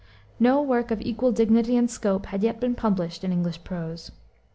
No 0.39 0.63
work 0.63 0.89
of 0.89 0.99
equal 0.99 1.31
dignity 1.31 1.77
and 1.77 1.87
scope 1.87 2.25
had 2.25 2.41
yet 2.41 2.59
been 2.59 2.73
published 2.73 3.23
in 3.23 3.31
English 3.31 3.63
prose. 3.63 4.09